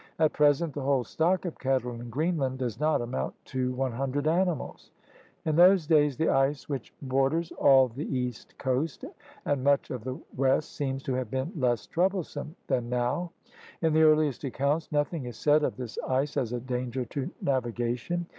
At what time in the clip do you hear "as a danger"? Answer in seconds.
16.35-17.05